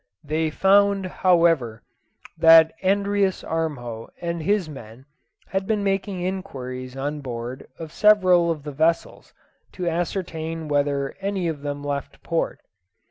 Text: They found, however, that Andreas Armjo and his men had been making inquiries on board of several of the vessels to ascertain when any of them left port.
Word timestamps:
They 0.23 0.49
found, 0.49 1.05
however, 1.05 1.83
that 2.35 2.73
Andreas 2.83 3.43
Armjo 3.43 4.09
and 4.19 4.41
his 4.41 4.67
men 4.67 5.05
had 5.49 5.67
been 5.67 5.83
making 5.83 6.23
inquiries 6.23 6.97
on 6.97 7.19
board 7.21 7.67
of 7.77 7.93
several 7.93 8.49
of 8.49 8.63
the 8.63 8.71
vessels 8.73 9.31
to 9.73 9.87
ascertain 9.87 10.67
when 10.67 10.87
any 11.21 11.47
of 11.47 11.61
them 11.61 11.83
left 11.83 12.23
port. 12.23 12.61